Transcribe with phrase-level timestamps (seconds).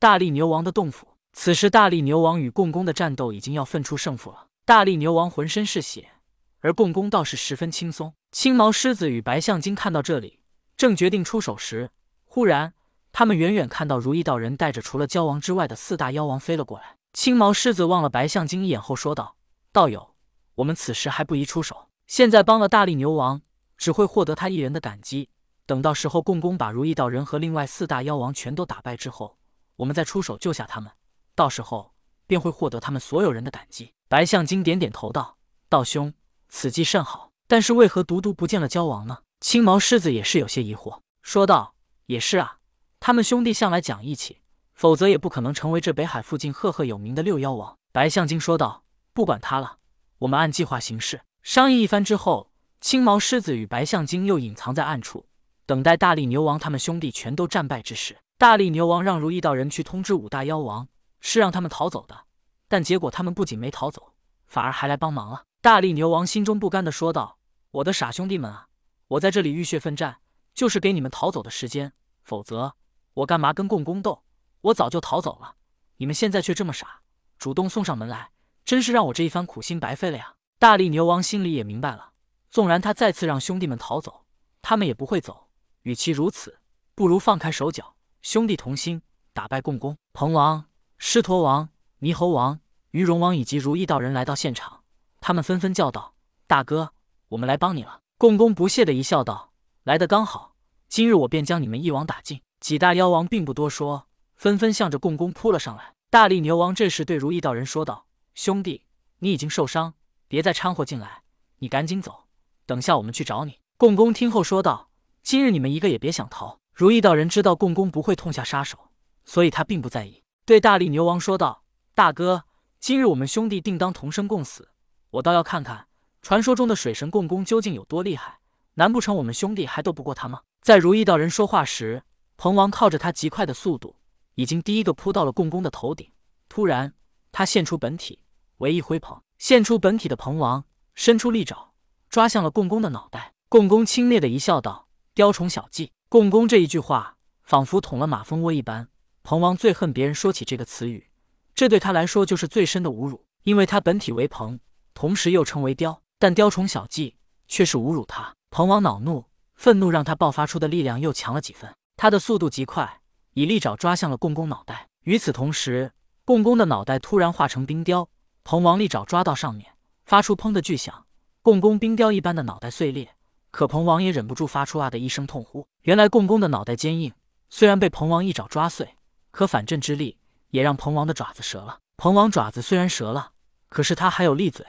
[0.00, 1.08] 大力牛王的洞府。
[1.34, 4.46] 此时，大力牛王与共工的战斗已经要分出胜负了。
[4.64, 6.12] 大力牛王浑身是血，
[6.60, 8.14] 而共工倒是十分轻松。
[8.32, 10.40] 青毛狮子与白象精看到这里，
[10.74, 11.90] 正决定出手时，
[12.24, 12.72] 忽然
[13.12, 16.96] 他们远远看到如意道人带着除了蛟王之外的四大妖王飞了过来。
[17.12, 19.36] 青毛狮子望了白象精一眼后说道
[19.70, 20.14] ：“道友，
[20.54, 21.88] 我们此时还不宜出手。
[22.06, 23.42] 现在帮了大力牛王，
[23.76, 25.28] 只会获得他一人的感激。
[25.66, 29.36] 等到时候共工把如意道人和另外四大妖王全都打败之后，
[29.80, 30.92] 我们再出手救下他们，
[31.34, 31.94] 到时候
[32.26, 36.12] 便会获得他们所有人的感激。”白象精点点头道：“道兄，
[36.48, 37.32] 此计甚好。
[37.46, 41.74] 但是为何独独不见了蛟王呢？”青毛狮子也是有些疑惑，说道
[42.06, 42.58] ：“也是啊，
[42.98, 44.38] 他们兄弟向来讲义气。”
[44.74, 47.76] 否则也不可能成为这北海附近赫赫有名的六妖王。
[47.92, 49.78] 白象精说道：“不管他了，
[50.20, 55.26] 我们按计划行事。”商议一番之后，青毛狮子与白象精又隐藏在暗处，
[55.70, 58.18] 等待大力牛王他们兄弟全都战败之时。
[58.36, 60.88] 大力牛王让如意道人去通知五大妖王，
[61.20, 62.24] 是让他们逃走的。
[62.66, 64.14] 但结果他们不仅没逃走，
[64.48, 65.44] 反而还来帮忙了。
[65.60, 67.38] 大力牛王心中不甘地说道
[67.70, 68.66] ：“我的傻兄弟们啊，
[69.06, 70.16] 我在这里浴血奋战，
[70.52, 71.92] 就是给你们逃走的时间。
[72.24, 72.72] 否则，
[73.14, 74.24] 我干嘛跟共工斗？”
[74.62, 75.54] 我早就逃走了，
[75.98, 77.02] 你们现在却这么傻，
[77.38, 78.32] 主动送上门来，
[78.64, 80.34] 真是让我这一番苦心白费了呀！
[80.58, 82.10] 大力牛王心里也明白了，
[82.50, 84.24] 纵然他再次让兄弟们逃走，
[84.60, 85.46] 他们也不会走。
[85.82, 86.58] 与其如此，
[86.94, 89.96] 不如放开手脚，兄弟同心，打败共工。
[90.12, 90.66] 鹏王、
[90.98, 91.68] 狮驼王、
[92.00, 94.82] 猕猴王、鱼龙王以及如意道人来到现场，
[95.20, 96.14] 他们纷纷叫道
[96.46, 96.92] ：“大哥，
[97.28, 99.52] 我们来帮你了。”共工不屑的一笑，道
[99.84, 100.54] ：“来的刚好，
[100.88, 104.06] 今日我便将你们一网打尽。”几大妖王并不多说。
[104.36, 105.94] 纷纷向着共工扑了上来。
[106.08, 108.86] 大力牛王这时对如意道人说道：“兄弟，
[109.18, 109.94] 你已经受伤，
[110.28, 111.22] 别再掺和进来，
[111.58, 112.24] 你赶紧走，
[112.64, 114.88] 等下我们去找你。”共工听后说道
[115.22, 118.90] ：“今日你们一个也别想逃。”如意道人知道共工不会痛下杀手，
[119.24, 122.44] 所以他并不在意，对大力牛王说道：“大哥，
[122.78, 124.70] 今日我们兄弟定当同生共死，
[125.10, 125.88] 我倒要看看
[126.22, 128.38] 传说中的水神共工究竟有多厉害。
[128.74, 132.02] 难不成我们兄弟还斗不过他吗？”在如意道人说话时，
[132.36, 133.96] 鹏王靠着他极快的速度。
[134.36, 136.10] 已经第一个扑到了共工的头顶，
[136.48, 136.94] 突然
[137.30, 138.20] 他现出本体，
[138.58, 141.72] 为一挥捧，现出本体的鹏王伸出利爪，
[142.08, 143.34] 抓向了共工的脑袋。
[143.50, 144.88] 共工轻蔑的一笑，道
[145.20, 148.88] ：“雕虫小技。”共工这一句话仿佛捅了马蜂窝一般。
[149.22, 151.10] 鹏王最恨别人说起这个词语，
[151.54, 154.58] 这对他来说就是最深的侮辱，因为他本体为鹏，
[154.94, 158.34] 同时又称为雕，但雕虫小技却是侮辱他。
[158.48, 163.02] 鹏王恼怒，愤怒让他爆发出的力量又强了几分，他的速度极快。
[163.34, 165.92] 以利爪抓向了共工脑袋，与此同时，
[166.24, 168.08] 共工的脑袋突然化成冰雕。
[168.42, 169.70] 鹏王利爪抓到上面，
[170.06, 171.06] 发出砰的巨响，
[171.42, 173.14] 共工冰雕一般的脑袋碎裂。
[173.50, 175.66] 可鹏王也忍不住发出啊的一声痛呼。
[175.82, 177.12] 原来共工的脑袋坚硬，
[177.48, 178.96] 虽然被鹏王一爪抓碎，
[179.30, 180.18] 可反震之力
[180.50, 181.78] 也让鹏王的爪子折了。
[181.96, 183.32] 鹏王爪子虽然折了，
[183.68, 184.64] 可是他还有利嘴，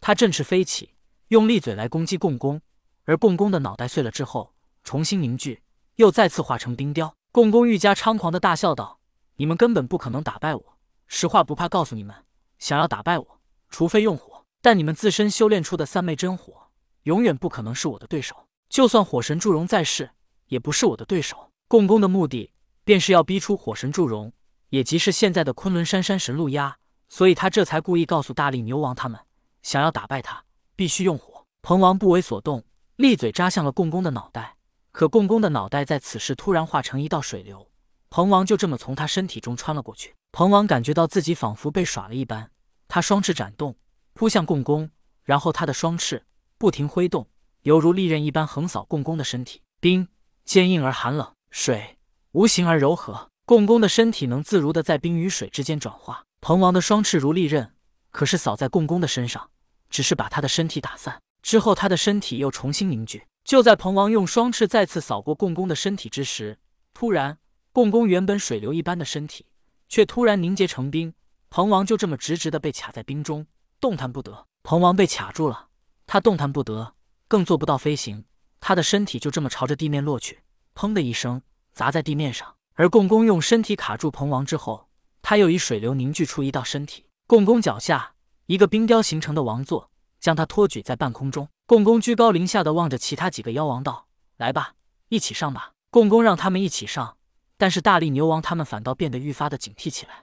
[0.00, 0.90] 他振翅飞起，
[1.28, 2.60] 用利嘴来攻击共工。
[3.04, 5.62] 而共工的脑袋碎了之后，重新凝聚，
[5.96, 7.14] 又再次化成冰雕。
[7.30, 9.00] 共工愈加猖狂的大笑道
[9.36, 12.14] ：“你们根本不可能打败我，实话不怕告诉你们，
[12.58, 14.44] 想要打败我，除非用火。
[14.62, 16.63] 但你们自身修炼出的三昧真火，
[17.04, 18.36] 永远不可能是我的对手。
[18.68, 20.10] 就算火神祝融在世，
[20.48, 21.50] 也不是我的对手。
[21.68, 22.52] 共工的目的，
[22.84, 24.32] 便是要逼出火神祝融，
[24.68, 26.76] 也即是现在的昆仑山山神陆压。
[27.08, 29.20] 所以他这才故意告诉大力牛王他们，
[29.62, 30.44] 想要打败他，
[30.74, 32.64] 必须用火。”鹏王不为所动，
[32.96, 34.56] 利嘴扎向了共工的脑袋。
[34.92, 37.68] 可共工的脑袋在此时突然化成一道水流，
[38.10, 40.14] 鹏王就这么从他身体中穿了过去。
[40.32, 42.50] 鹏王感觉到自己仿佛被耍了一般，
[42.88, 43.76] 他双翅展动，
[44.12, 44.90] 扑向共工，
[45.22, 46.24] 然后他的双翅
[46.58, 47.28] 不停挥动，
[47.62, 49.60] 犹如利刃一般横扫共工的身体。
[49.80, 50.08] 冰
[50.44, 51.98] 坚硬而寒冷，水
[52.32, 56.24] 无形而柔和，共工的身体能自如的在冰与水之间转化。
[56.40, 57.74] 鹏王的双翅如利刃，
[58.10, 59.50] 可是扫在共工的身上，
[59.90, 61.20] 只是把他的身体打散。
[61.42, 63.26] 之后，他的身体又重新凝聚。
[63.44, 66.58] 就在鹏王用双翅再次扫过共工的身体之时，
[66.94, 67.38] 突然，
[67.72, 69.44] 共工原本水流一般的身体
[69.88, 71.12] 却突然凝结成冰，
[71.50, 73.46] 鹏王就这么直直的被卡在冰中，
[73.78, 74.46] 动弹不得。
[74.62, 75.68] 鹏王被卡住了，
[76.06, 76.94] 他动弹不得，
[77.28, 78.24] 更做不到飞行，
[78.60, 80.42] 他的身体就这么朝着地面落去，
[80.74, 81.42] 砰的一声
[81.72, 82.54] 砸在地面上。
[82.74, 84.88] 而共工用身体卡住鹏王之后，
[85.22, 88.14] 他又以水流凝聚出一道身体，共工脚下
[88.46, 89.90] 一个冰雕形成的王座。
[90.20, 94.06] 将他托举在半空中，共工居高临下的望着其他几个妖王道
[94.38, 94.72] ：“来吧，
[95.10, 97.18] 一起上吧。”共工让他们一起上，
[97.58, 100.22] 但是大力牛王他们反倒变得愈发的警惕起来。